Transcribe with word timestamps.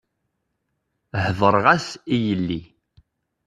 Heḍṛeɣ-as 1.23 1.87
i 2.15 2.15
yelli. 2.25 2.61